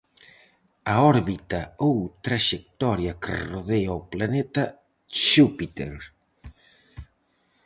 [0.93, 1.95] A órbita ou
[2.25, 4.63] traxectoria que rodea ó planeta
[5.29, 5.93] Xúpiter.